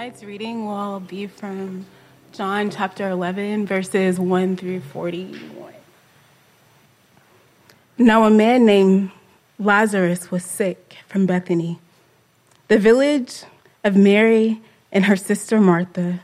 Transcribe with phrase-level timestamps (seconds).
[0.00, 1.84] Tonight's reading will be from
[2.32, 5.74] John chapter 11, verses 1 through 41.
[7.98, 9.10] Now, a man named
[9.58, 11.80] Lazarus was sick from Bethany,
[12.68, 13.44] the village
[13.84, 16.20] of Mary and her sister Martha.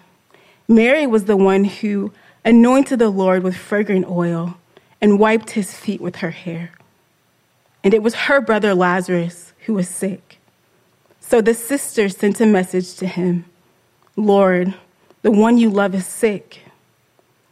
[0.66, 2.14] Mary was the one who
[2.46, 4.56] anointed the Lord with fragrant oil
[5.02, 6.70] and wiped his feet with her hair.
[7.84, 10.38] And it was her brother Lazarus who was sick.
[11.20, 13.44] So the sister sent a message to him
[14.16, 14.74] Lord,
[15.20, 16.62] the one you love is sick.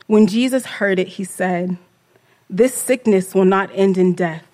[0.07, 1.77] When Jesus heard it, he said,
[2.49, 4.47] This sickness will not end in death,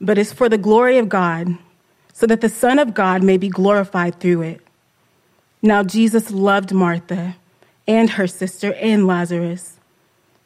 [0.00, 1.58] but is for the glory of God,
[2.12, 4.60] so that the Son of God may be glorified through it.
[5.62, 7.36] Now, Jesus loved Martha
[7.88, 9.80] and her sister and Lazarus.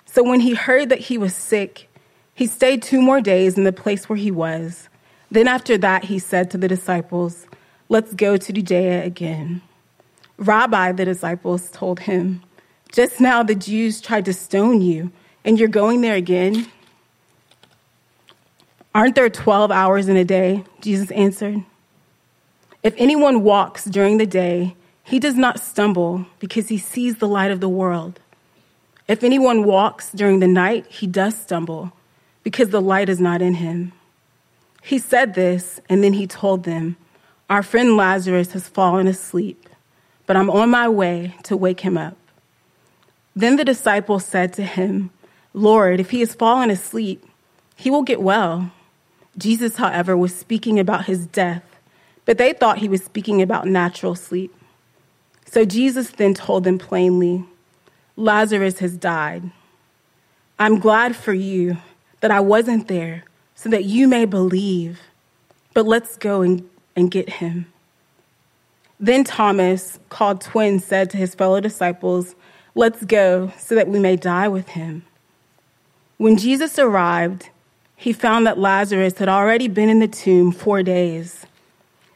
[0.07, 1.89] So when he heard that he was sick,
[2.35, 4.89] he stayed two more days in the place where he was.
[5.31, 7.47] Then after that, he said to the disciples,
[7.91, 9.61] Let's go to Judea again.
[10.41, 12.43] Rabbi, the disciples told him,
[12.93, 15.13] Just now the Jews tried to stone you,
[15.45, 16.67] and you're going there again?
[18.95, 20.65] Aren't there 12 hours in a day?
[20.81, 21.63] Jesus answered.
[22.83, 24.75] If anyone walks during the day,
[25.05, 28.19] he does not stumble because he sees the light of the world.
[29.09, 31.93] If anyone walks during the night, he does stumble
[32.45, 33.93] because the light is not in him.
[34.83, 36.97] He said this, and then he told them,
[37.51, 39.69] Our friend Lazarus has fallen asleep
[40.31, 42.17] but I'm on my way to wake him up.
[43.35, 45.11] Then the disciples said to him,
[45.55, 47.25] Lord, if he has fallen asleep,
[47.75, 48.71] he will get well.
[49.37, 51.65] Jesus, however, was speaking about his death,
[52.27, 54.55] but they thought he was speaking about natural sleep.
[55.47, 57.45] So Jesus then told them plainly,
[58.15, 59.51] Lazarus has died.
[60.61, 61.79] I'm glad for you
[62.21, 63.25] that I wasn't there
[63.57, 65.01] so that you may believe,
[65.75, 67.67] but let's go and, and get him.
[69.03, 72.35] Then Thomas, called twin, said to his fellow disciples,
[72.75, 75.05] Let's go so that we may die with him.
[76.19, 77.49] When Jesus arrived,
[77.97, 81.47] he found that Lazarus had already been in the tomb four days.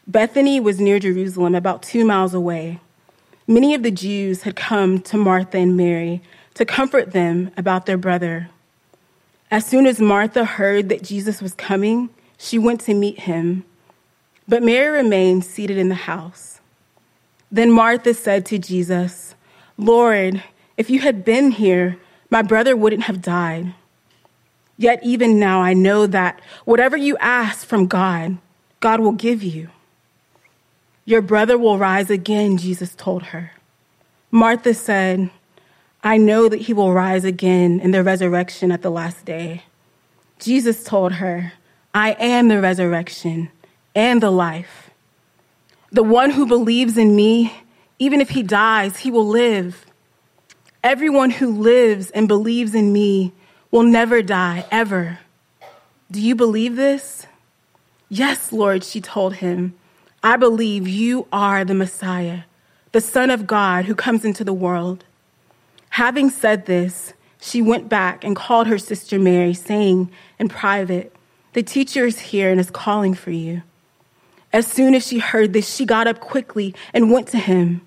[0.07, 2.81] Bethany was near Jerusalem, about two miles away.
[3.47, 7.97] Many of the Jews had come to Martha and Mary to comfort them about their
[7.97, 8.51] brother.
[9.51, 13.65] As soon as Martha heard that Jesus was coming, she went to meet him.
[14.47, 16.54] But Mary remained seated in the house.
[17.51, 19.35] Then Martha said to Jesus,
[19.77, 20.43] Lord,
[20.77, 21.99] if you had been here,
[22.31, 23.75] my brother wouldn't have died.
[24.77, 28.39] Yet even now I know that whatever you ask from God,
[28.81, 29.69] God will give you.
[31.05, 33.53] Your brother will rise again, Jesus told her.
[34.31, 35.31] Martha said,
[36.03, 39.65] I know that he will rise again in the resurrection at the last day.
[40.39, 41.53] Jesus told her,
[41.95, 43.51] I am the resurrection
[43.95, 44.84] and the life.
[45.95, 47.55] The one who believes in me,
[48.01, 49.87] even if he dies, he will live.
[50.83, 53.33] Everyone who lives and believes in me
[53.71, 55.21] will never die, ever.
[56.11, 57.29] Do you believe this?
[58.09, 59.75] Yes, Lord, she told him.
[60.21, 62.41] I believe you are the Messiah,
[62.91, 65.05] the Son of God who comes into the world.
[65.91, 71.15] Having said this, she went back and called her sister Mary, saying in private,
[71.53, 73.63] The teacher is here and is calling for you.
[74.55, 77.81] As soon as she heard this, she got up quickly and went to him.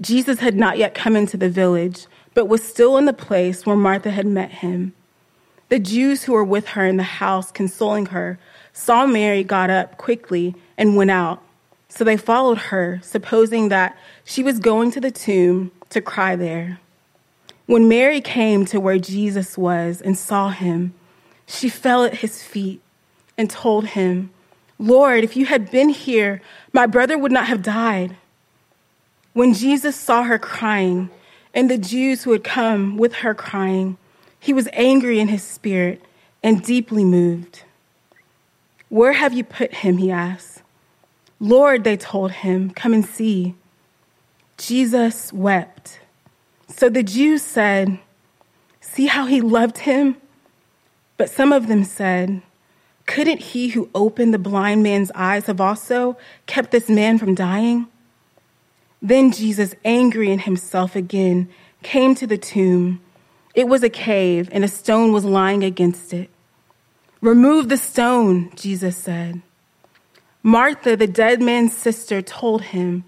[0.00, 3.74] Jesus had not yet come into the village, but was still in the place where
[3.74, 4.92] Martha had met him.
[5.70, 8.38] The Jews who were with her in the house, consoling her,
[8.72, 11.42] saw Mary got up quickly and went out.
[11.88, 16.78] So they followed her, supposing that she was going to the tomb to cry there.
[17.66, 20.94] When Mary came to where Jesus was and saw him,
[21.46, 22.80] she fell at his feet
[23.36, 24.30] and told him,
[24.78, 26.40] Lord, if you had been here,
[26.72, 28.16] my brother would not have died.
[29.32, 31.10] When Jesus saw her crying,
[31.54, 33.96] and the Jews who had come with her crying,
[34.38, 36.02] he was angry in his spirit
[36.42, 37.64] and deeply moved.
[38.88, 39.98] Where have you put him?
[39.98, 40.62] He asked.
[41.40, 43.54] Lord, they told him, come and see.
[44.56, 46.00] Jesus wept.
[46.68, 47.98] So the Jews said,
[48.80, 50.16] See how he loved him?
[51.16, 52.42] But some of them said,
[53.08, 57.86] couldn't he who opened the blind man's eyes have also kept this man from dying?
[59.00, 61.48] Then Jesus, angry in himself again,
[61.82, 63.00] came to the tomb.
[63.54, 66.28] It was a cave, and a stone was lying against it.
[67.22, 69.40] Remove the stone, Jesus said.
[70.42, 73.04] Martha, the dead man's sister, told him,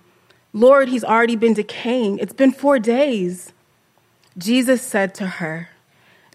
[0.55, 2.19] Lord, he's already been decaying.
[2.19, 3.53] It's been four days.
[4.39, 5.69] Jesus said to her,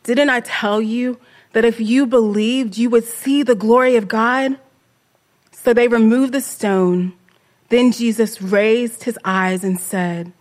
[0.03, 1.19] Didn't I tell you
[1.55, 4.59] that if you believed, you would see the glory of God?
[5.53, 7.13] So they removed the stone.
[7.69, 10.33] Then Jesus raised his eyes and said,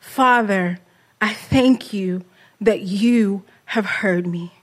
[0.00, 0.80] Father,
[1.20, 2.24] I thank you
[2.60, 4.54] that you have heard me.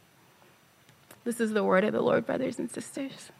[1.23, 3.31] This is the word of the Lord, brothers and sisters.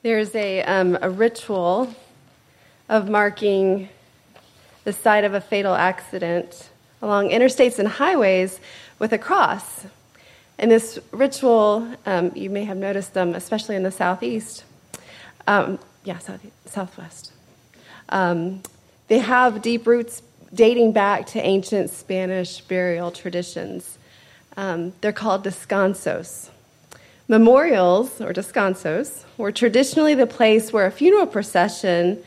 [0.00, 1.94] There's a, um, a ritual
[2.88, 3.90] of marking
[4.84, 6.70] the site of a fatal accident
[7.02, 8.60] along interstates and highways
[8.98, 9.84] with a cross.
[10.58, 14.64] And this ritual, um, you may have noticed them, especially in the southeast.
[15.46, 17.32] Um, yeah, south, southwest.
[18.08, 18.62] Um,
[19.08, 20.22] they have deep roots
[20.54, 23.98] dating back to ancient Spanish burial traditions.
[24.56, 26.50] Um, they're called descansos.
[27.26, 32.22] Memorials, or descansos, were traditionally the place where a funeral procession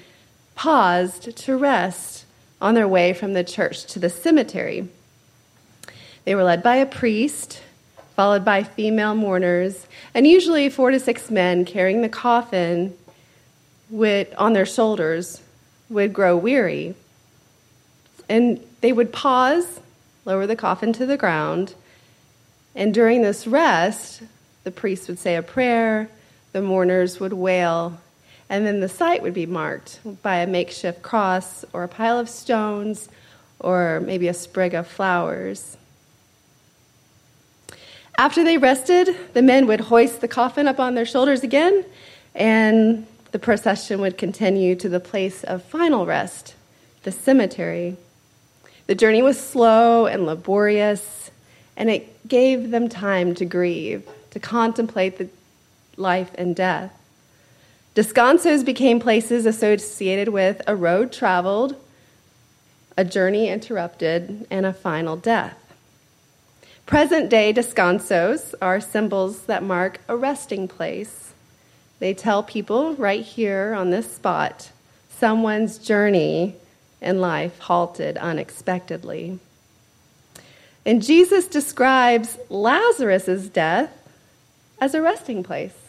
[0.55, 2.24] paused to rest
[2.65, 4.87] on their way from the church to the cemetery.
[6.23, 7.61] They were led by a priest,
[8.15, 9.85] followed by female mourners,
[10.15, 12.97] and usually four to six men carrying the coffin
[13.91, 15.43] would, on their shoulders
[15.91, 16.95] would grow weary.
[18.27, 19.79] And they would pause,
[20.25, 21.75] lower the coffin to the ground,
[22.73, 24.23] and during this rest,
[24.63, 26.09] the priest would say a prayer,
[26.51, 27.99] the mourners would wail,
[28.49, 32.29] and then the site would be marked by a makeshift cross or a pile of
[32.29, 33.09] stones
[33.59, 35.77] or maybe a sprig of flowers.
[38.17, 41.83] After they rested, the men would hoist the coffin up on their shoulders again,
[42.33, 46.55] and the procession would continue to the place of final rest,
[47.03, 47.97] the cemetery.
[48.87, 51.31] The journey was slow and laborious,
[51.75, 55.27] and it gave them time to grieve to contemplate the
[55.97, 56.93] life and death.
[57.95, 61.75] Descansos became places associated with a road traveled,
[62.97, 65.57] a journey interrupted, and a final death.
[66.85, 71.33] Present day descansos are symbols that mark a resting place.
[71.99, 74.71] They tell people right here on this spot
[75.09, 76.55] someone's journey
[77.01, 79.39] in life halted unexpectedly.
[80.85, 83.91] And Jesus describes Lazarus' death
[84.79, 85.84] as a resting place,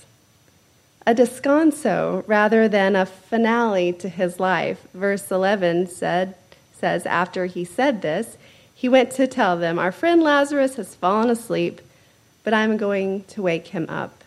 [1.06, 4.86] a descanso rather than a finale to his life.
[4.92, 6.34] Verse 11 said,
[6.74, 8.36] says, After he said this,
[8.74, 11.80] he went to tell them, Our friend Lazarus has fallen asleep,
[12.42, 14.22] but I'm going to wake him up.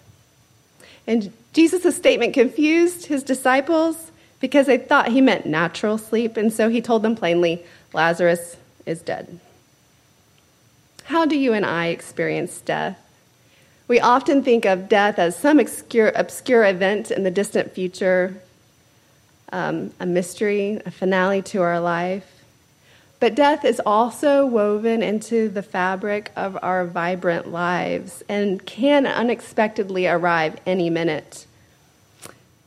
[1.06, 6.70] And Jesus' statement confused his disciples because they thought he meant natural sleep, and so
[6.70, 8.56] he told them plainly, Lazarus
[8.86, 9.40] is dead.
[11.06, 12.98] How do you and I experience death?
[13.90, 18.40] We often think of death as some obscure, obscure event in the distant future,
[19.52, 22.44] um, a mystery, a finale to our life.
[23.20, 30.06] But death is also woven into the fabric of our vibrant lives and can unexpectedly
[30.06, 31.48] arrive any minute.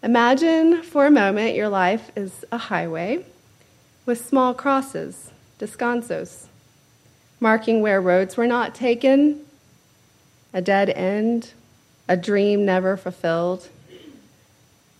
[0.02, 3.24] Imagine for a moment your life is a highway
[4.06, 6.46] with small crosses, descansos,
[7.38, 9.44] marking where roads were not taken
[10.52, 11.52] a dead end,
[12.08, 13.68] a dream never fulfilled,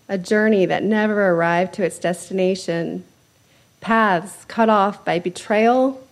[0.08, 3.04] a journey that never arrived to its destination,
[3.80, 6.02] paths cut off by betrayal,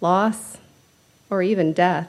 [0.00, 0.58] loss,
[1.28, 2.08] or even death.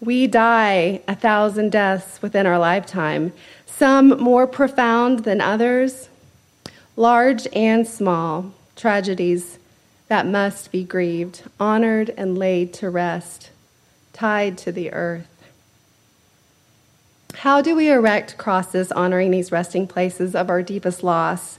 [0.00, 3.32] We die a thousand deaths within our lifetime,
[3.66, 6.08] some more profound than others,
[6.96, 9.58] large and small tragedies
[10.08, 13.50] that must be grieved, honored, and laid to rest
[14.20, 15.26] tied to the earth.
[17.36, 21.58] How do we erect crosses honoring these resting places of our deepest loss?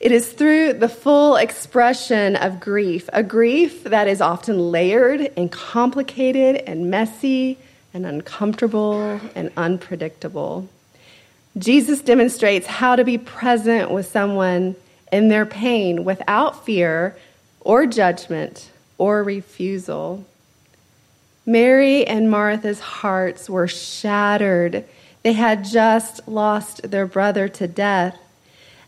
[0.00, 5.52] It is through the full expression of grief, a grief that is often layered and
[5.52, 7.56] complicated and messy
[7.94, 10.68] and uncomfortable and unpredictable.
[11.56, 14.74] Jesus demonstrates how to be present with someone
[15.12, 17.16] in their pain without fear
[17.60, 20.24] or judgment or refusal.
[21.46, 24.84] Mary and Martha's hearts were shattered.
[25.22, 28.18] They had just lost their brother to death.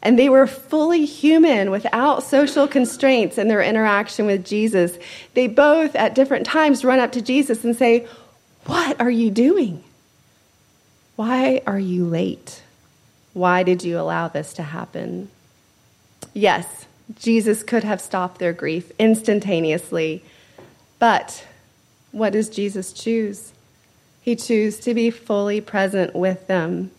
[0.03, 4.99] And they were fully human without social constraints in their interaction with Jesus.
[5.35, 8.07] They both, at different times, run up to Jesus and say,
[8.67, 9.83] What are you doing?
[11.17, 12.63] Why are you late?
[13.33, 15.31] Why did you allow this to happen?
[16.35, 16.87] Yes,
[17.19, 20.23] Jesus could have stopped their grief instantaneously,
[20.99, 21.45] but
[22.13, 23.53] what does Jesus choose?
[24.21, 26.91] He chooses to be fully present with them.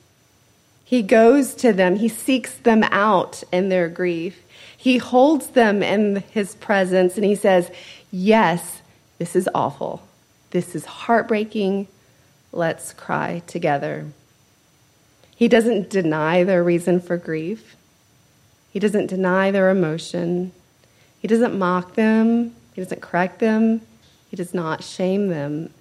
[0.85, 4.41] He goes to them, he seeks them out in their grief.
[4.77, 7.69] He holds them in his presence and he says,
[8.09, 8.81] Yes,
[9.17, 10.01] this is awful.
[10.51, 11.87] This is heartbreaking.
[12.53, 14.05] Let's cry together.
[15.35, 17.75] He doesn't deny their reason for grief.
[18.71, 20.51] He doesn't deny their emotion.
[21.19, 22.55] He doesn't mock them.
[22.73, 23.81] He doesn't correct them.
[24.29, 25.73] He does not shame them.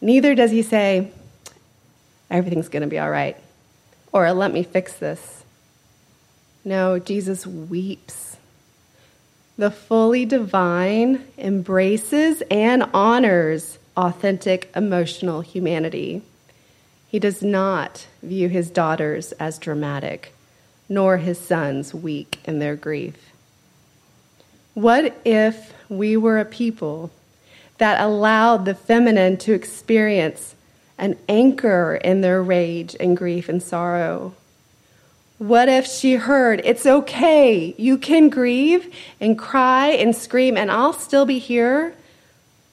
[0.00, 1.10] Neither does he say,
[2.30, 3.36] everything's going to be all right,
[4.12, 5.44] or let me fix this.
[6.64, 8.36] No, Jesus weeps.
[9.58, 16.22] The fully divine embraces and honors authentic emotional humanity.
[17.08, 20.34] He does not view his daughters as dramatic,
[20.88, 23.32] nor his sons weak in their grief.
[24.74, 27.10] What if we were a people
[27.82, 30.54] that allowed the feminine to experience
[30.98, 34.32] an anchor in their rage and grief and sorrow?
[35.38, 40.92] What if she heard, it's okay, you can grieve and cry and scream, and I'll
[40.92, 41.92] still be here?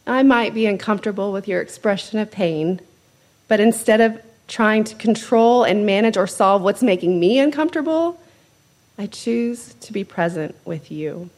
[0.06, 2.80] I might be uncomfortable with your expression of pain,
[3.48, 8.22] but instead of trying to control and manage or solve what's making me uncomfortable,
[8.96, 11.32] I choose to be present with you.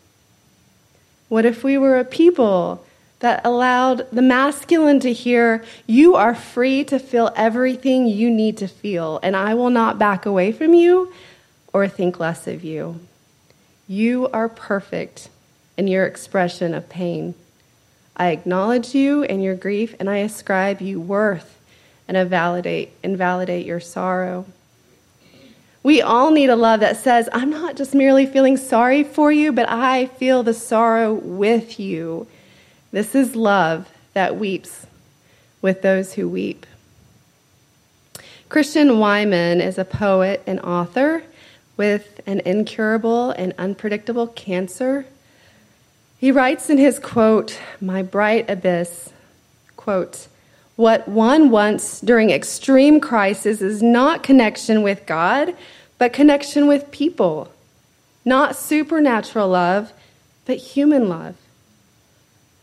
[1.30, 2.86] What if we were a people
[3.22, 8.68] that allowed the masculine to hear, You are free to feel everything you need to
[8.68, 11.12] feel, and I will not back away from you
[11.74, 13.00] or think less of you.
[13.88, 15.30] You are perfect
[15.78, 17.34] in your expression of pain.
[18.16, 21.58] I acknowledge you and your grief, and I ascribe you worth
[22.08, 24.46] and validate, and invalidate your sorrow.
[25.84, 29.51] We all need a love that says, I'm not just merely feeling sorry for you,
[29.51, 32.28] but I feel the sorrow with you.
[32.91, 34.86] This is love that weeps
[35.62, 36.65] with those who weep.
[38.50, 41.24] Christian Wiman is a poet and author
[41.77, 45.05] with an incurable and unpredictable cancer.
[46.17, 49.13] He writes in his quote, My bright abyss,
[49.77, 50.27] quote,
[50.75, 55.55] what one wants during extreme crisis is not connection with God,
[55.98, 57.51] but connection with people.
[58.25, 59.93] Not supernatural love,
[60.45, 61.36] but human love.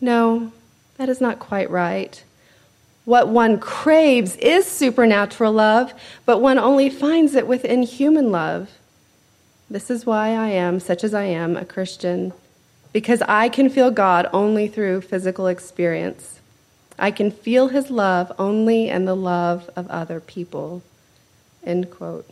[0.01, 0.53] No,
[0.97, 2.23] that is not quite right.
[3.05, 5.95] What one craves is supernatural love,
[6.27, 8.71] but one only finds it within human love.
[9.71, 12.33] This is why I am, such as I am, a Christian,
[12.93, 16.41] because I can feel God only through physical experience.
[16.99, 20.83] I can feel his love only in the love of other people.
[21.65, 22.29] End quote.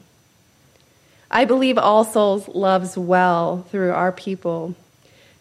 [1.31, 4.75] I believe All Souls loves well through our people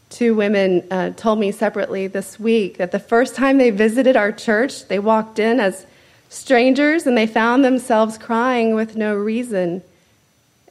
[0.10, 4.32] two women uh, told me separately this week that the first time they visited our
[4.32, 5.86] church, they walked in as
[6.30, 9.82] strangers and they found themselves crying with no reason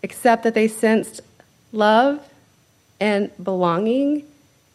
[0.03, 1.21] except that they sensed
[1.73, 2.27] love
[3.01, 4.25] and belonging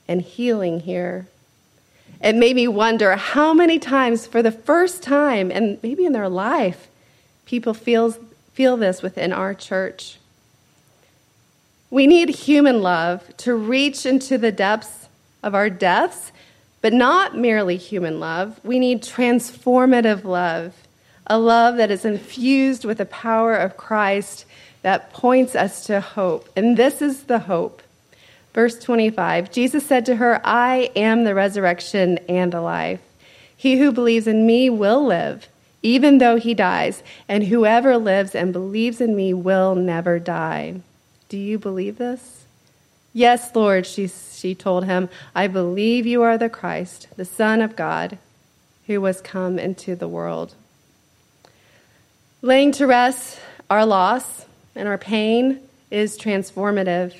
[0.07, 1.27] and healing here.
[2.21, 6.27] It made me wonder how many times, for the first time, and maybe in their
[6.27, 6.87] life,
[7.45, 8.19] people feels,
[8.53, 10.18] feel this within our church.
[11.91, 15.07] We need human love to reach into the depths
[15.41, 16.31] of our depths,
[16.81, 18.59] but not merely human love.
[18.63, 20.75] We need transformative love,
[21.25, 24.45] a love that is infused with the power of Christ
[24.81, 26.47] that points us to hope.
[26.55, 27.81] And this is the hope.
[28.53, 33.01] Verse 25 Jesus said to her, I am the resurrection and the life.
[33.55, 35.47] He who believes in me will live,
[35.81, 40.81] even though he dies, and whoever lives and believes in me will never die.
[41.29, 42.45] Do you believe this?
[43.13, 47.75] Yes, Lord, she, she told him, I believe you are the Christ, the Son of
[47.75, 48.17] God,
[48.87, 50.55] who was come into the world.
[52.41, 54.45] Laying to rest our loss
[54.75, 55.59] and our pain
[55.91, 57.13] is transformative.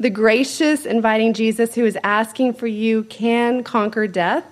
[0.00, 4.44] The gracious, inviting Jesus who is asking for you can conquer death,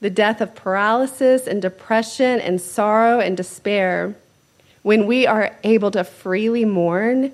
[0.00, 4.14] the death of paralysis and depression and sorrow and despair.
[4.82, 7.32] When we are able to freely mourn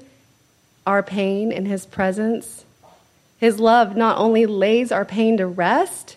[0.86, 2.64] our pain in His presence.
[3.38, 6.16] His love not only lays our pain to rest,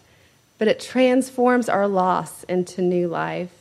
[0.57, 3.51] but it transforms our loss into new life.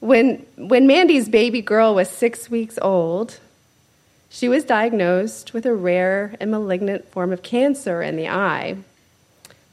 [0.00, 3.40] When, when Mandy's baby girl was six weeks old,
[4.30, 8.76] she was diagnosed with a rare and malignant form of cancer in the eye.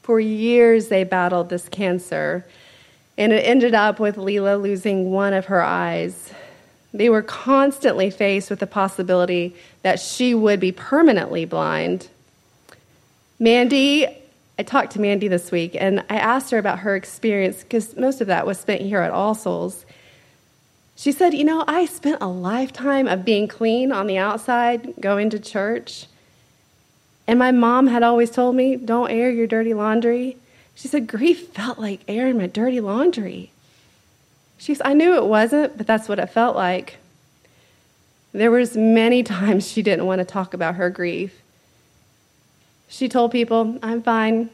[0.02, 2.44] For years, they battled this cancer,
[3.16, 6.32] and it ended up with Leela losing one of her eyes
[6.96, 9.54] they were constantly faced with the possibility
[9.86, 12.08] that she would be permanently blind.
[13.38, 14.04] Mandy,
[14.58, 18.20] I talked to Mandy this week and I asked her about her experience because most
[18.20, 19.86] of that was spent here at All Souls.
[20.96, 25.30] She said, You know, I spent a lifetime of being clean on the outside, going
[25.30, 26.06] to church.
[27.28, 30.36] And my mom had always told me, Don't air your dirty laundry.
[30.74, 33.52] She said, Grief felt like airing my dirty laundry.
[34.58, 36.96] She says, I knew it wasn't, but that's what it felt like.
[38.32, 41.40] There was many times she didn't want to talk about her grief.
[42.88, 44.50] She told people, "I'm fine.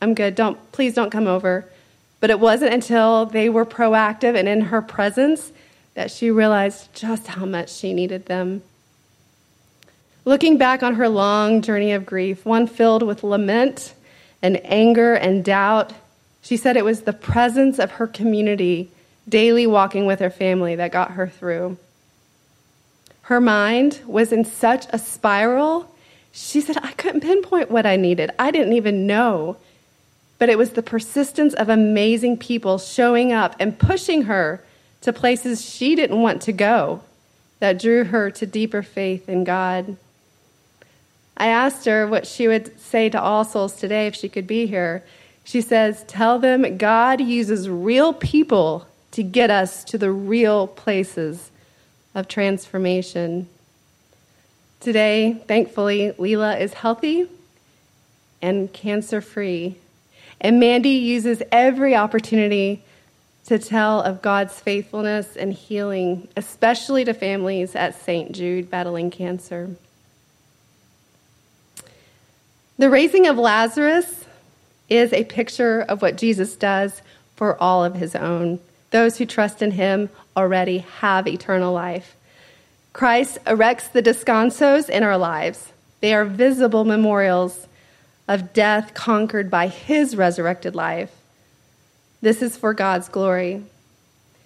[0.00, 0.34] I'm good.
[0.34, 1.66] Don't please don't come over."
[2.18, 5.52] But it wasn't until they were proactive and in her presence
[5.94, 8.62] that she realized just how much she needed them.
[10.24, 13.94] Looking back on her long journey of grief, one filled with lament
[14.42, 15.92] and anger and doubt,
[16.42, 18.90] she said it was the presence of her community,
[19.28, 21.76] daily walking with her family, that got her through.
[23.26, 25.92] Her mind was in such a spiral,
[26.30, 28.30] she said, I couldn't pinpoint what I needed.
[28.38, 29.56] I didn't even know.
[30.38, 34.62] But it was the persistence of amazing people showing up and pushing her
[35.00, 37.00] to places she didn't want to go
[37.58, 39.96] that drew her to deeper faith in God.
[41.36, 44.66] I asked her what she would say to all souls today if she could be
[44.66, 45.02] here.
[45.42, 51.50] She says, Tell them God uses real people to get us to the real places
[52.16, 53.46] of transformation.
[54.80, 57.28] Today, thankfully, Leela is healthy
[58.40, 59.76] and cancer free.
[60.40, 62.82] And Mandy uses every opportunity
[63.46, 68.32] to tell of God's faithfulness and healing, especially to families at St.
[68.32, 69.76] Jude battling cancer.
[72.78, 74.24] The raising of Lazarus
[74.88, 77.02] is a picture of what Jesus does
[77.36, 78.58] for all of his own.
[78.90, 82.14] Those who trust in him already have eternal life.
[82.92, 85.72] Christ erects the descansos in our lives.
[86.00, 87.66] They are visible memorials
[88.28, 91.10] of death conquered by his resurrected life.
[92.20, 93.64] This is for God's glory.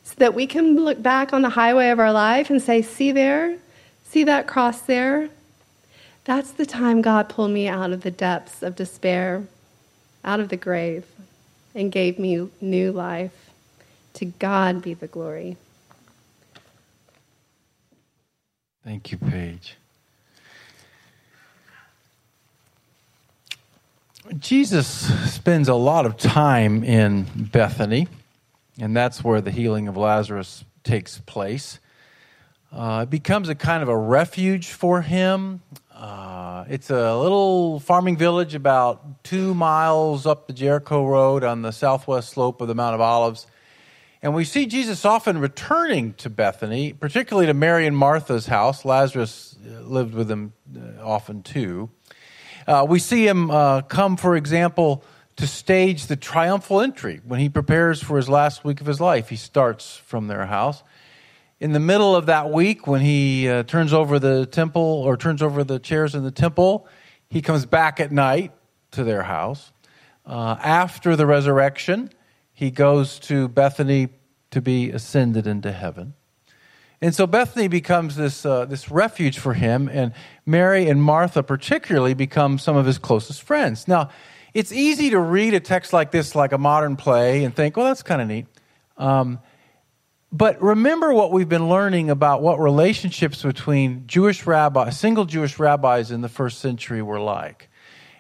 [0.05, 3.13] So that we can look back on the highway of our life and say, See
[3.13, 3.57] there?
[4.05, 5.31] See that cross there?
[6.25, 9.45] That's the time God pulled me out of the depths of despair,
[10.25, 11.07] out of the grave,
[11.75, 13.51] and gave me new life.
[14.15, 15.57] To God be the glory.
[18.91, 19.77] Thank you, Paige.
[24.37, 24.89] Jesus
[25.33, 27.23] spends a lot of time in
[27.53, 28.09] Bethany,
[28.81, 31.79] and that's where the healing of Lazarus takes place.
[32.73, 35.63] Uh, it becomes a kind of a refuge for him.
[35.95, 41.71] Uh, it's a little farming village about two miles up the Jericho Road on the
[41.71, 43.47] southwest slope of the Mount of Olives.
[44.23, 48.85] And we see Jesus often returning to Bethany, particularly to Mary and Martha's house.
[48.85, 51.91] Lazarus lived with them uh, often too.
[52.67, 55.03] Uh, we see him uh, come, for example,
[55.37, 59.31] to stage the triumphal entry when he prepares for his last week of his life.
[59.31, 60.83] He starts from their house.
[61.59, 65.41] In the middle of that week, when he uh, turns over the temple or turns
[65.41, 66.87] over the chairs in the temple,
[67.31, 68.53] he comes back at night
[68.91, 69.73] to their house.
[70.27, 72.11] Uh, after the resurrection,
[72.61, 74.11] he goes to Bethany
[74.51, 76.13] to be ascended into heaven.
[77.01, 80.13] And so Bethany becomes this, uh, this refuge for him, and
[80.45, 83.89] Mary and Martha, particularly, become some of his closest friends.
[83.89, 84.11] Now,
[84.53, 87.87] it's easy to read a text like this, like a modern play, and think, well,
[87.87, 88.47] that's kind of neat.
[88.99, 89.41] Um,
[90.31, 96.11] but remember what we've been learning about what relationships between Jewish rabbis, single Jewish rabbis
[96.11, 97.71] in the first century were like.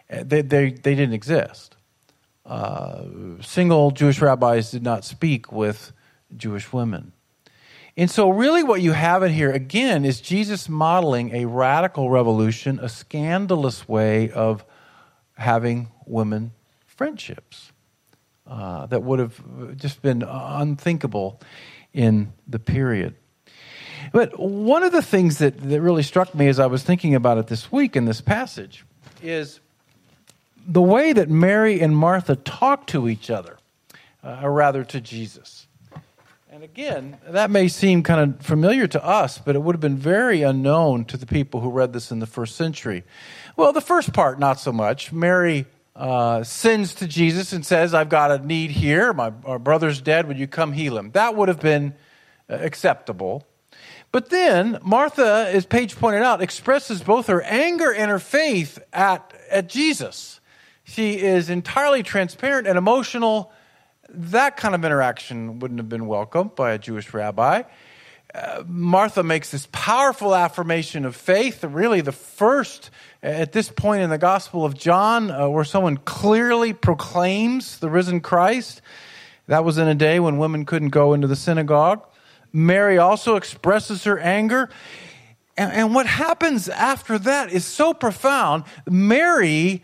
[0.09, 1.77] They, they, they didn't exist.
[2.45, 3.05] Uh,
[3.41, 5.93] single Jewish rabbis did not speak with
[6.37, 7.13] Jewish women.
[7.97, 12.79] And so, really, what you have in here, again, is Jesus modeling a radical revolution,
[12.81, 14.65] a scandalous way of
[15.37, 16.53] having women
[16.87, 17.73] friendships
[18.47, 21.41] uh, that would have just been unthinkable
[21.93, 23.15] in the period.
[24.13, 27.39] But one of the things that, that really struck me as I was thinking about
[27.39, 28.85] it this week in this passage
[29.23, 29.61] is
[30.67, 33.59] the way that Mary and Martha talk to each other,
[34.23, 35.67] uh, or rather to Jesus.
[36.53, 39.97] And again, that may seem kind of familiar to us, but it would have been
[39.97, 43.05] very unknown to the people who read this in the first century.
[43.57, 45.13] Well, the first part, not so much.
[45.13, 49.13] Mary uh, sends to Jesus and says, I've got a need here.
[49.13, 50.27] My, brother's dead.
[50.27, 51.13] Would you come heal him?
[51.13, 51.95] That would have been
[52.49, 53.47] uh, acceptable.
[54.13, 59.33] But then Martha, as Paige pointed out, expresses both her anger and her faith at,
[59.51, 60.40] at Jesus.
[60.91, 63.53] She is entirely transparent and emotional
[64.13, 67.63] that kind of interaction wouldn't have been welcomed by a Jewish rabbi.
[68.35, 72.91] Uh, Martha makes this powerful affirmation of faith, really the first
[73.23, 78.21] at this point in the Gospel of John, uh, where someone clearly proclaims the risen
[78.21, 78.83] Christ.
[79.47, 82.07] That was in a day when women couldn't go into the synagogue.
[82.53, 84.71] Mary also expresses her anger.
[85.57, 88.65] And, and what happens after that is so profound.
[88.89, 89.83] Mary,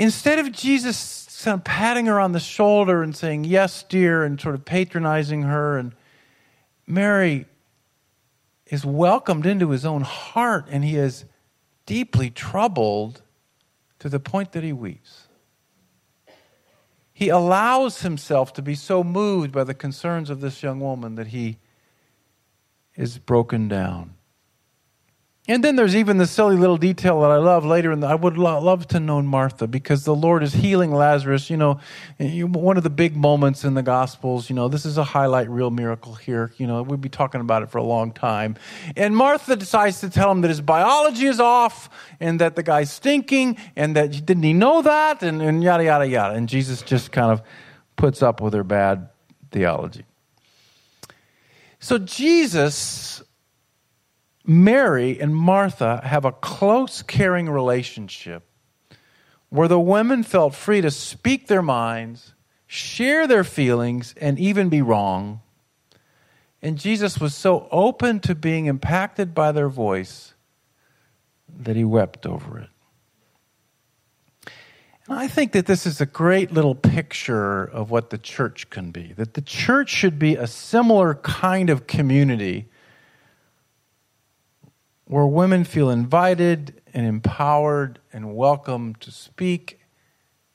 [0.00, 4.40] instead of Jesus kind of patting her on the shoulder and saying, Yes, dear, and
[4.40, 5.78] sort of patronizing her.
[5.78, 5.94] And
[6.86, 7.46] Mary
[8.66, 11.26] is welcomed into his own heart, and he is
[11.86, 13.22] deeply troubled
[13.98, 15.28] to the point that he weeps.
[17.12, 21.28] He allows himself to be so moved by the concerns of this young woman that
[21.28, 21.58] he
[22.96, 24.14] is broken down.
[25.50, 27.90] And then there's even the silly little detail that I love later.
[27.90, 31.50] In the, I would lo- love to know Martha because the Lord is healing Lazarus.
[31.50, 31.80] You know,
[32.20, 34.48] one of the big moments in the Gospels.
[34.48, 36.52] You know, this is a highlight reel miracle here.
[36.56, 38.54] You know, we'd be talking about it for a long time.
[38.94, 42.92] And Martha decides to tell him that his biology is off and that the guy's
[42.92, 46.34] stinking and that didn't he know that and, and yada yada yada.
[46.34, 47.42] And Jesus just kind of
[47.96, 49.08] puts up with her bad
[49.50, 50.04] theology.
[51.80, 53.20] So Jesus
[54.50, 58.42] Mary and Martha have a close, caring relationship
[59.48, 62.34] where the women felt free to speak their minds,
[62.66, 65.40] share their feelings, and even be wrong.
[66.60, 70.34] And Jesus was so open to being impacted by their voice
[71.60, 72.70] that he wept over it.
[75.06, 78.90] And I think that this is a great little picture of what the church can
[78.90, 79.12] be.
[79.12, 82.69] That the church should be a similar kind of community
[85.10, 89.80] where women feel invited and empowered and welcome to speak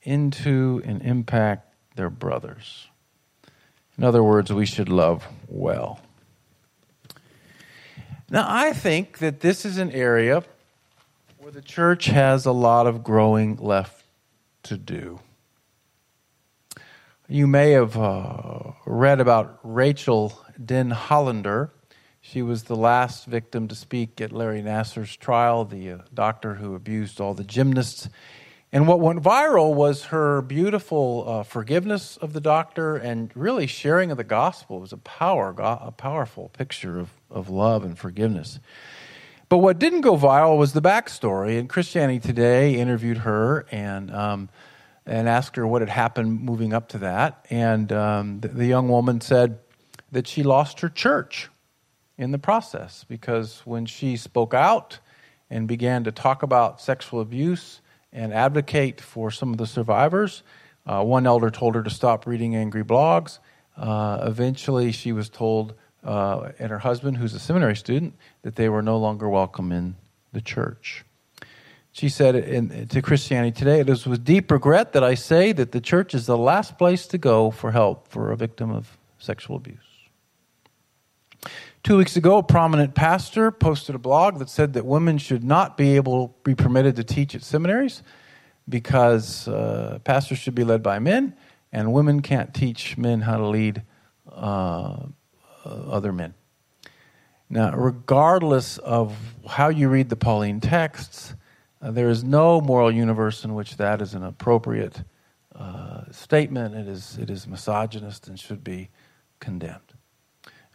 [0.00, 2.88] into and impact their brothers.
[3.98, 6.00] In other words, we should love well.
[8.30, 10.42] Now, I think that this is an area
[11.36, 14.04] where the church has a lot of growing left
[14.62, 15.20] to do.
[17.28, 21.72] You may have uh, read about Rachel Denhollander
[22.28, 26.74] she was the last victim to speak at Larry Nassar's trial, the uh, doctor who
[26.74, 28.08] abused all the gymnasts.
[28.72, 34.10] And what went viral was her beautiful uh, forgiveness of the doctor and really sharing
[34.10, 34.78] of the gospel.
[34.78, 38.58] It was a power, a powerful picture of, of love and forgiveness.
[39.48, 41.60] But what didn't go viral was the backstory.
[41.60, 44.48] And Christianity Today interviewed her and um,
[45.06, 47.46] and asked her what had happened moving up to that.
[47.50, 49.60] And um, the, the young woman said
[50.10, 51.48] that she lost her church
[52.18, 54.98] in the process because when she spoke out
[55.50, 57.80] and began to talk about sexual abuse
[58.12, 60.42] and advocate for some of the survivors,
[60.86, 63.38] uh, one elder told her to stop reading angry blogs.
[63.76, 65.74] Uh, eventually, she was told,
[66.04, 69.96] uh, and her husband, who's a seminary student, that they were no longer welcome in
[70.32, 71.04] the church.
[71.92, 75.72] She said in, to Christianity Today, it is with deep regret that I say that
[75.72, 79.56] the church is the last place to go for help for a victim of sexual
[79.56, 79.95] abuse.
[81.86, 85.76] Two weeks ago, a prominent pastor posted a blog that said that women should not
[85.76, 88.02] be able be permitted to teach at seminaries
[88.68, 91.36] because uh, pastors should be led by men,
[91.70, 93.82] and women can't teach men how to lead
[94.28, 94.96] uh,
[95.64, 96.34] other men.
[97.48, 99.16] Now, regardless of
[99.48, 101.36] how you read the Pauline texts,
[101.80, 105.04] uh, there is no moral universe in which that is an appropriate
[105.54, 106.74] uh, statement.
[106.74, 108.88] It is, it is misogynist and should be
[109.38, 109.85] condemned.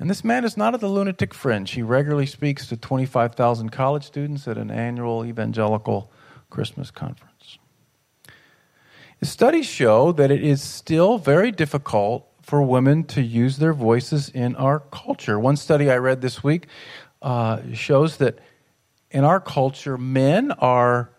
[0.02, 1.70] And this man is not at the lunatic fringe.
[1.70, 6.12] He regularly speaks to 25,000 college students at an annual evangelical
[6.50, 7.60] Christmas conference.
[9.22, 14.56] Studies show that it is still very difficult for women to use their voices in
[14.56, 15.40] our culture.
[15.40, 16.66] One study I read this week
[17.22, 18.40] uh, shows that
[19.12, 21.12] in our culture, men are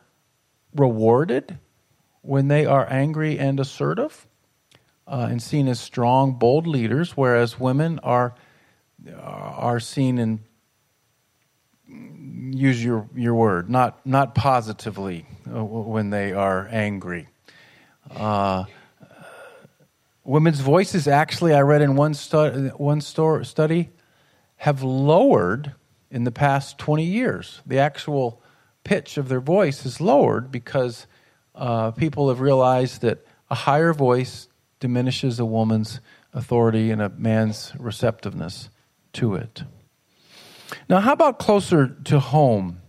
[0.75, 1.57] rewarded
[2.23, 4.27] when they are angry and assertive
[5.07, 8.35] uh, and seen as strong, bold leaders, whereas women are
[9.11, 10.41] are seen in
[11.89, 17.29] use your your word not not positively uh, when they are angry.
[18.11, 18.65] Uh,
[20.25, 23.91] women's voices actually, I read in one stu- one store, study,
[24.57, 25.75] have lowered
[26.11, 27.61] in the past twenty years.
[27.67, 28.43] The actual
[28.85, 31.07] pitch of their voice is lowered because
[31.55, 34.49] uh, people have realized that a higher voice
[34.81, 36.01] diminishes a woman's
[36.33, 38.71] authority and a man's receptiveness
[39.15, 39.63] to it.
[40.89, 42.81] Now, how about closer to home?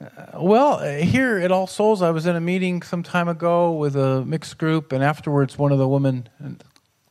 [0.00, 3.94] Uh, well, here at All Souls, I was in a meeting some time ago with
[3.94, 6.28] a mixed group, and afterwards, one of the women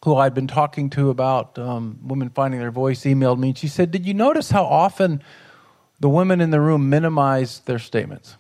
[0.04, 3.50] who I'd been talking to about um, women finding their voice emailed me.
[3.50, 5.22] And she said, Did you notice how often
[6.00, 8.36] the women in the room minimize their statements?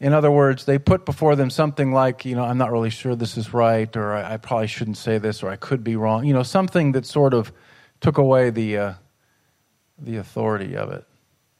[0.00, 3.16] In other words, they put before them something like, you know, I'm not really sure
[3.16, 6.24] this is right, or I, I probably shouldn't say this, or I could be wrong.
[6.24, 7.52] You know, something that sort of
[8.00, 8.92] took away the uh,
[9.98, 11.04] the authority of it.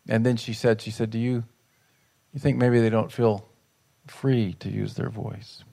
[0.08, 1.44] And then she said, she said, do you
[2.32, 3.48] you think maybe they don't feel
[4.06, 5.64] free to use their voice.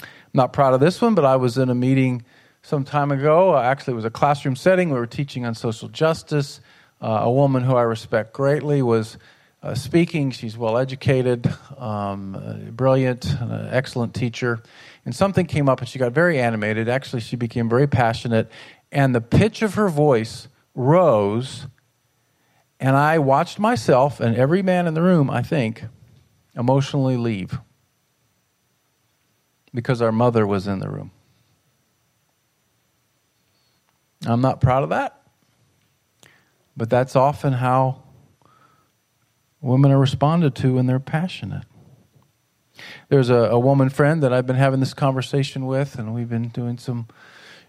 [0.00, 2.24] I'm not proud of this one, but I was in a meeting
[2.62, 3.56] some time ago.
[3.56, 4.90] Actually, it was a classroom setting.
[4.90, 6.60] We were teaching on social justice.
[7.00, 9.18] Uh, a woman who I respect greatly was
[9.62, 10.30] uh, speaking.
[10.30, 13.26] She's well educated, um, uh, brilliant,
[13.70, 14.62] excellent teacher.
[15.04, 16.88] And something came up and she got very animated.
[16.88, 18.50] Actually, she became very passionate.
[18.92, 21.66] And the pitch of her voice rose.
[22.80, 25.84] And I watched myself and every man in the room, I think,
[26.54, 27.58] emotionally leave
[29.74, 31.10] because our mother was in the room.
[34.26, 35.20] I'm not proud of that,
[36.76, 38.02] but that's often how
[39.60, 41.64] women are responded to when they're passionate.
[43.08, 46.48] There's a, a woman friend that I've been having this conversation with, and we've been
[46.48, 47.08] doing some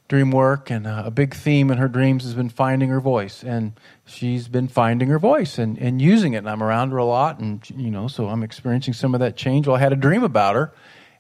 [0.08, 3.44] dream work, and uh, a big theme in her dreams has been finding her voice.
[3.44, 3.74] And
[4.06, 6.40] she's been finding her voice and, and using it.
[6.40, 9.38] And I'm around her a lot, and, you know, so I'm experiencing some of that
[9.38, 9.68] change.
[9.68, 10.74] Well, I had a dream about her,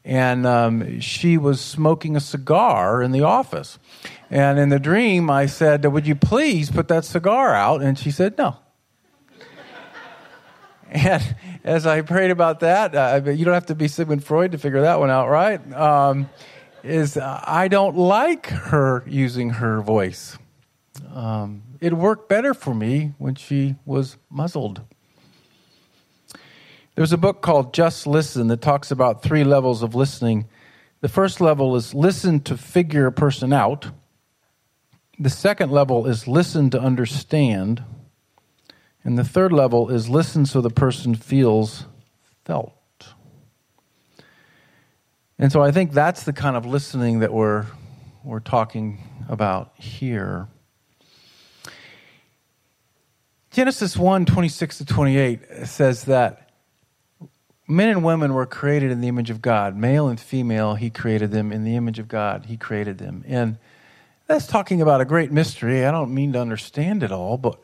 [0.03, 3.79] and um, she was smoking a cigar in the office.
[4.29, 7.82] And in the dream, I said, Would you please put that cigar out?
[7.82, 8.58] And she said, No.
[10.91, 14.58] And as I prayed about that, uh, you don't have to be Sigmund Freud to
[14.58, 15.73] figure that one out, right?
[15.73, 16.30] Um,
[16.84, 20.38] is uh, I don't like her using her voice.
[21.13, 24.82] Um, it worked better for me when she was muzzled.
[26.95, 30.47] There's a book called Just Listen that talks about three levels of listening.
[31.02, 33.88] The first level is listen to figure a person out.
[35.17, 37.84] The second level is listen to understand.
[39.03, 41.85] And the third level is listen so the person feels
[42.45, 42.73] felt.
[45.38, 47.65] And so I think that's the kind of listening that we're,
[48.23, 50.47] we're talking about here.
[53.51, 56.51] Genesis 1 26 to 28 says that
[57.67, 59.77] men and women were created in the image of God.
[59.77, 61.51] Male and female, He created them.
[61.51, 63.23] In the image of God, He created them.
[63.25, 63.57] And
[64.27, 65.85] that's talking about a great mystery.
[65.85, 67.59] I don't mean to understand it all, but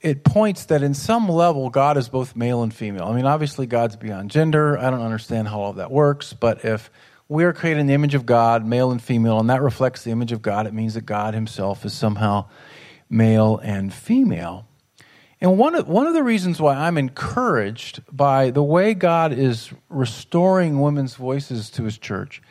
[0.00, 3.04] it points that in some level God is both male and female.
[3.04, 4.78] I mean, obviously God's beyond gender.
[4.78, 6.90] I don't understand how all that works, but if
[7.28, 10.10] we are created in the image of God, male and female, and that reflects the
[10.10, 12.48] image of God, it means that God himself is somehow
[13.08, 14.66] male and female.
[15.40, 19.70] And one of, one of the reasons why I'm encouraged by the way God is
[19.88, 22.42] restoring women's voices to his church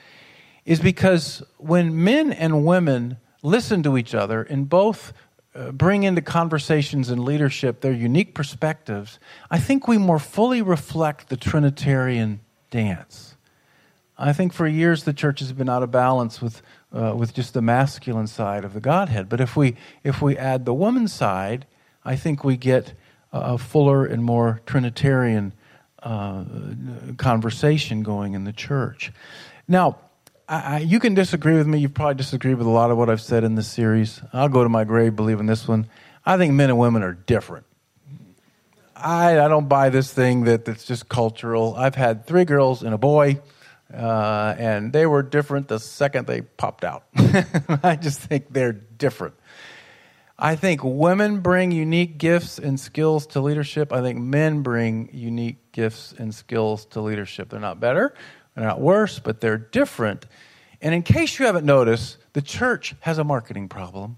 [0.65, 5.13] is because when men and women listen to each other in both
[5.55, 11.29] uh, bring into conversations and leadership their unique perspectives, I think we more fully reflect
[11.29, 13.35] the Trinitarian dance.
[14.17, 16.61] I think for years the church has been out of balance with,
[16.93, 19.29] uh, with just the masculine side of the Godhead.
[19.29, 21.65] But if we, if we add the woman side,
[22.03, 22.93] I think we get
[23.31, 25.53] a fuller and more Trinitarian
[26.03, 26.43] uh,
[27.17, 29.11] conversation going in the church.
[29.67, 29.97] Now,
[30.49, 31.77] I, you can disagree with me.
[31.77, 34.19] You probably disagree with a lot of what I've said in this series.
[34.33, 35.87] I'll go to my grave believing this one.
[36.25, 37.67] I think men and women are different.
[38.95, 41.75] I, I don't buy this thing that, that's just cultural.
[41.75, 43.41] I've had three girls and a boy,
[43.93, 47.03] uh, and they were different the second they popped out.
[47.15, 49.35] I just think they're different.
[50.37, 53.93] I think women bring unique gifts and skills to leadership.
[53.93, 57.49] I think men bring unique gifts and skills to leadership.
[57.49, 58.15] They're not better,
[58.59, 60.25] they're not worse, but they're different.
[60.81, 64.17] And in case you haven't noticed, the church has a marketing problem.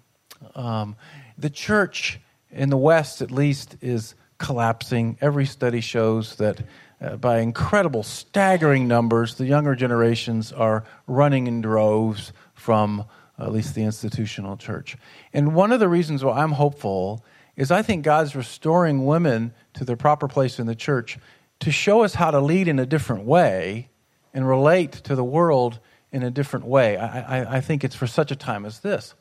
[0.55, 0.95] Um,
[1.37, 5.15] the church, in the West at least, is collapsing.
[5.21, 6.63] Every study shows that
[6.99, 13.05] uh, by incredible, staggering numbers, the younger generations are running in droves from
[13.37, 14.97] at least the institutional church.
[15.33, 17.23] And one of the reasons why I'm hopeful
[17.55, 21.19] is I think God's restoring women to their proper place in the church
[21.59, 23.90] to show us how to lead in a different way
[24.33, 25.79] and relate to the world
[26.11, 26.97] in a different way.
[26.97, 29.13] I, I, I, think it's for such a time as this.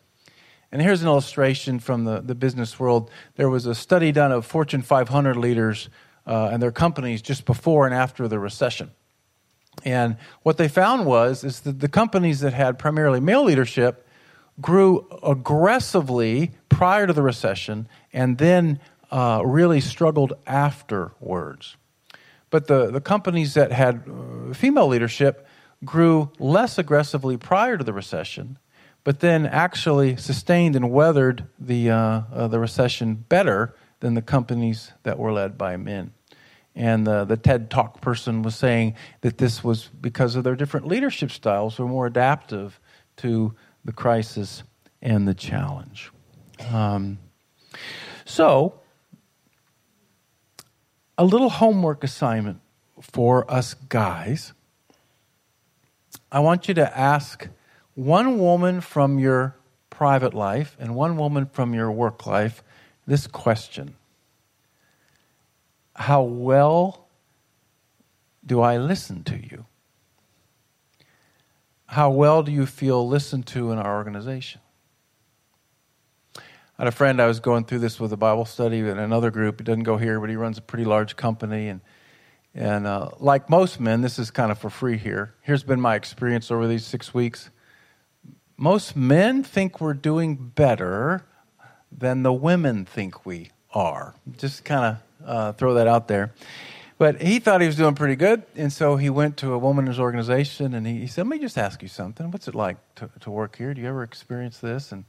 [0.73, 3.11] And here's an illustration from the, the business world.
[3.37, 5.89] There was a study done of Fortune 500 leaders
[6.27, 8.91] uh, and their companies just before and after the recession.
[9.85, 14.07] And what they found was is that the companies that had primarily male leadership
[14.61, 21.77] grew aggressively prior to the recession and then uh, really struggled afterwards.
[22.51, 25.47] But the, the companies that had uh, female leadership
[25.85, 28.59] grew less aggressively prior to the recession,
[29.05, 34.93] but then actually sustained and weathered the, uh, uh, the recession better than the companies
[35.05, 36.13] that were led by men.
[36.75, 40.87] And the, the TED Talk person was saying that this was because of their different
[40.87, 42.79] leadership styles were more adaptive
[43.19, 44.63] to the crisis
[45.03, 46.11] and the challenge.
[46.71, 47.19] Um,
[48.25, 48.80] so,
[51.21, 52.63] a little homework assignment
[52.99, 54.55] for us guys.
[56.33, 57.47] I want you to ask
[57.95, 59.55] one woman from your
[59.91, 62.63] private life and one woman from your work life
[63.07, 63.97] this question
[65.95, 67.07] How well
[68.47, 69.67] do I listen to you?
[71.85, 74.63] How well do you feel listened to in our organization?
[76.81, 79.31] I had a friend I was going through this with a Bible study in another
[79.31, 79.61] group.
[79.61, 81.69] He doesn't go here, but he runs a pretty large company.
[81.69, 81.83] And,
[82.55, 85.35] and uh, like most men, this is kind of for free here.
[85.43, 87.51] Here's been my experience over these six weeks.
[88.57, 91.27] Most men think we're doing better
[91.93, 94.15] than the women think we are.
[94.39, 96.33] Just kind of uh, throw that out there.
[96.97, 99.99] But he thought he was doing pretty good, and so he went to a woman's
[99.99, 102.31] organization and he, he said, Let me just ask you something.
[102.31, 103.75] What's it like to, to work here?
[103.75, 104.93] Do you ever experience this?
[104.93, 105.05] And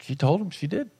[0.00, 0.90] she told him she did.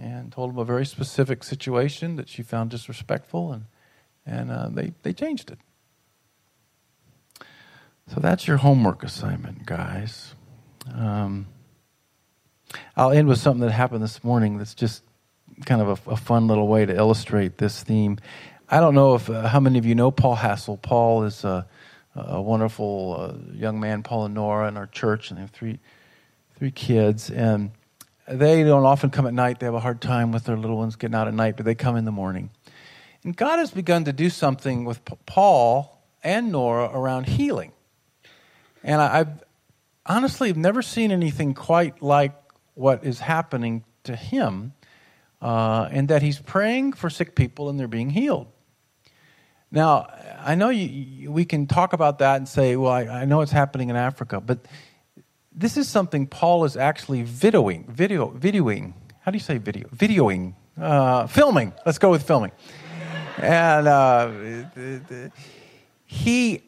[0.00, 3.64] And told him a very specific situation that she found disrespectful, and,
[4.26, 5.58] and uh, they, they changed it.
[8.12, 10.34] So that's your homework assignment, guys.
[10.92, 11.46] Um,
[12.96, 15.02] I'll end with something that happened this morning that's just
[15.64, 18.18] kind of a, a fun little way to illustrate this theme.
[18.68, 20.76] I don't know if uh, how many of you know Paul Hassel.
[20.76, 21.66] Paul is a,
[22.14, 25.78] a wonderful uh, young man, Paul and Nora, in our church, and they have three
[26.58, 27.70] three kids, and
[28.26, 29.60] they don't often come at night.
[29.60, 31.74] They have a hard time with their little ones getting out at night, but they
[31.74, 32.50] come in the morning.
[33.22, 37.72] And God has begun to do something with Paul and Nora around healing.
[38.82, 39.44] And I've
[40.04, 42.34] honestly never seen anything quite like
[42.74, 44.72] what is happening to him
[45.40, 48.48] uh, and that he's praying for sick people and they're being healed.
[49.70, 50.08] Now,
[50.40, 53.52] I know you, we can talk about that and say, well, I, I, know it's
[53.52, 54.60] happening in Africa, but
[55.58, 58.94] this is something Paul is actually videoing, video, videoing.
[59.20, 59.88] How do you say video?
[59.88, 61.72] Videoing, uh, filming.
[61.84, 62.52] Let's go with filming.
[63.36, 64.30] And uh,
[66.06, 66.62] he,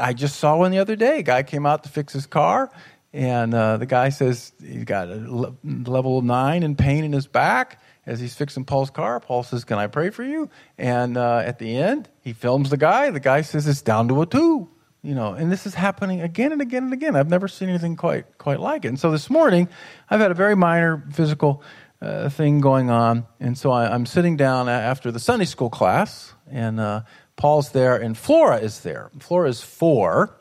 [0.00, 1.18] I just saw one the other day.
[1.18, 2.70] A guy came out to fix his car,
[3.12, 7.80] and uh, the guy says he's got a level nine in pain in his back
[8.06, 10.48] as he's fixing Paul's car, Paul says, Can I pray for you?
[10.78, 13.10] And uh, at the end, he films the guy.
[13.10, 14.68] The guy says it's down to a two.
[15.06, 17.14] You know, and this is happening again and again and again.
[17.14, 18.88] I've never seen anything quite quite like it.
[18.88, 19.68] And so this morning,
[20.10, 21.62] I've had a very minor physical
[22.02, 26.34] uh, thing going on, and so I, am sitting down after the Sunday school class,
[26.50, 27.02] and uh,
[27.36, 29.12] Paul's there, and Flora is there.
[29.20, 30.36] Flora is four,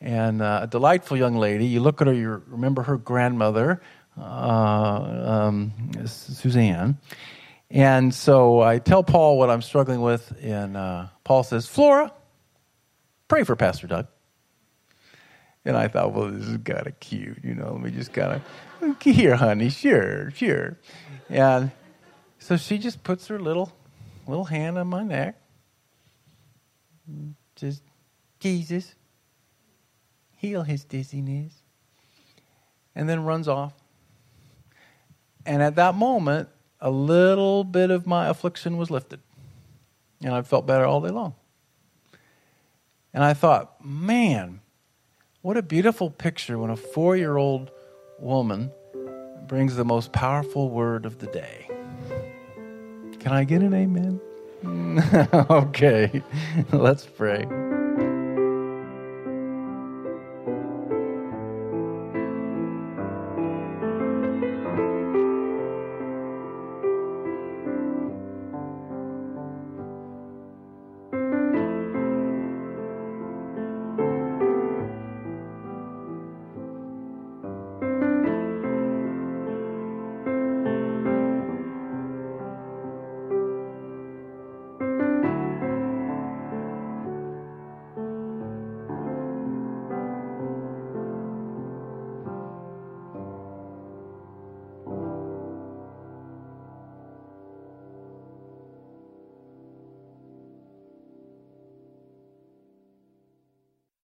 [0.00, 1.66] and uh, a delightful young lady.
[1.66, 3.80] You look at her, you remember her grandmother
[4.20, 4.22] uh,
[5.46, 5.72] um,
[6.06, 6.98] Suzanne.
[7.70, 12.12] And so I tell Paul what I'm struggling with, and uh, Paul says, Flora,
[13.32, 14.08] pray for Pastor Doug.
[15.64, 17.72] And I thought, well, this is kind of cute, you know.
[17.72, 18.42] Let me just kind
[18.82, 20.76] of, here, honey, sure, sure.
[21.30, 21.70] And
[22.38, 23.72] so she just puts her little,
[24.26, 25.40] little hand on my neck.
[27.56, 27.82] Just,
[28.38, 28.94] Jesus,
[30.36, 31.54] heal his dizziness.
[32.94, 33.72] And then runs off.
[35.46, 36.50] And at that moment,
[36.82, 39.20] a little bit of my affliction was lifted.
[40.22, 41.34] And I felt better all day long.
[43.14, 44.60] And I thought, man,
[45.42, 47.70] what a beautiful picture when a four year old
[48.18, 48.70] woman
[49.46, 51.66] brings the most powerful word of the day.
[53.20, 54.20] Can I get an amen?
[55.50, 56.22] okay,
[56.72, 57.44] let's pray.